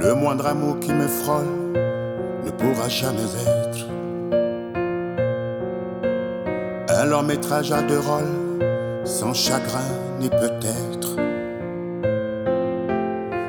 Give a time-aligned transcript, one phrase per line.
[0.00, 1.74] Le moindre amour qui me frôle
[2.46, 3.86] ne pourra jamais être
[6.88, 8.64] un long métrage à deux rôles,
[9.04, 11.16] sans chagrin ni peut-être.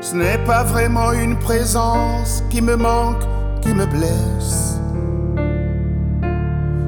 [0.00, 3.22] Ce n'est pas vraiment une présence qui me manque,
[3.60, 4.80] qui me blesse.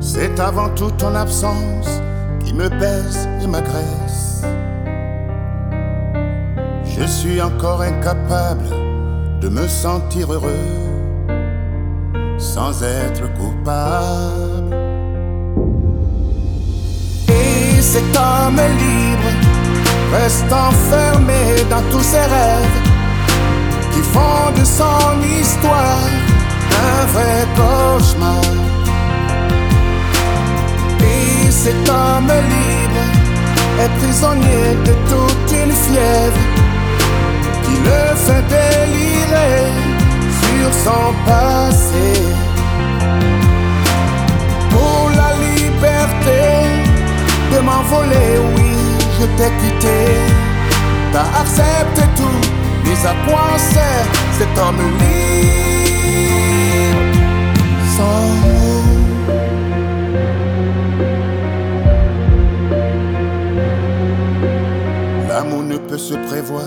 [0.00, 2.00] C'est avant tout ton absence
[2.44, 4.42] qui me baisse et m'agresse.
[6.98, 8.93] Je suis encore incapable
[9.44, 10.70] de me sentir heureux
[12.38, 14.74] sans être coupable.
[17.28, 19.30] Et cet homme libre
[20.14, 22.78] reste enfermé dans tous ses rêves
[23.92, 26.08] qui font de son histoire
[26.88, 28.44] un vrai cauchemar.
[31.00, 33.04] Et cet homme libre
[33.82, 36.44] est prisonnier de toute une fièvre
[37.64, 38.63] qui le fait
[40.42, 42.08] sur son passé.
[44.70, 46.42] Pour la liberté
[47.52, 48.72] de m'envoler, oui,
[49.18, 49.98] je t'ai quitté.
[51.12, 52.40] T'as accepté tout,
[52.84, 54.06] mais à quoi sert
[54.38, 55.24] cet homme libre?
[65.28, 66.62] L'amour ne peut se prévoir,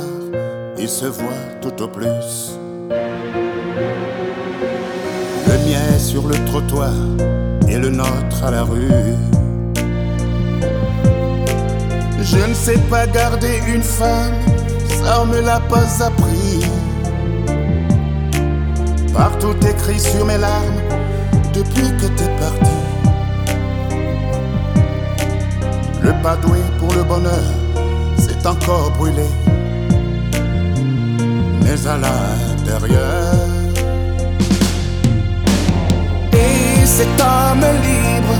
[0.77, 2.57] il se voit tout au plus.
[5.97, 6.93] Sur le trottoir
[7.67, 8.89] et le nôtre à la rue.
[12.21, 14.33] Je ne sais pas garder une femme,
[15.03, 16.65] ça on me l'a pas appris.
[19.13, 20.81] Partout écrit sur mes larmes
[21.53, 22.77] depuis que t'es parti.
[26.01, 26.37] Le pas
[26.79, 27.49] pour le bonheur,
[28.17, 29.27] c'est encore brûlé.
[31.63, 33.56] Mais à l'intérieur.
[36.87, 38.35] Cet homme libre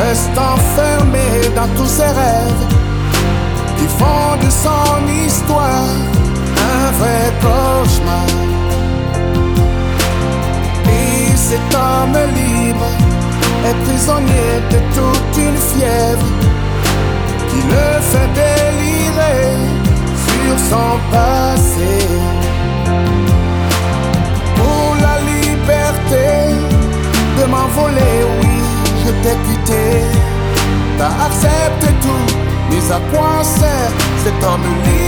[0.00, 2.64] reste enfermé dans tous ses rêves
[3.76, 5.92] qui font de son histoire
[6.72, 8.26] un vrai cauchemar.
[10.86, 12.90] Et cet homme libre
[13.68, 16.30] est prisonnier de toute une fièvre
[17.50, 19.44] qui le fait délirer
[20.26, 21.67] sur son passé.
[30.96, 32.36] T'as accepté tout,
[32.70, 33.90] mais à quoi sert
[34.24, 35.07] cet homme libre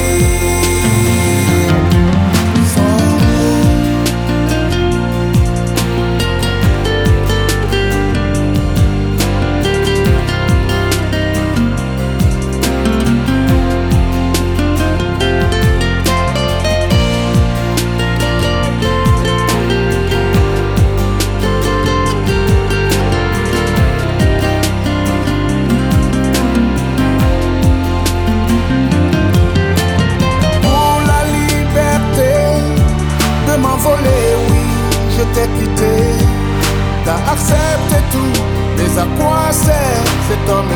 [37.04, 38.42] T'as accepté tout,
[38.76, 40.68] mais à quoi sert cet homme